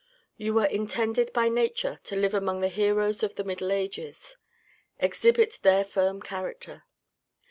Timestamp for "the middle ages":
3.35-4.35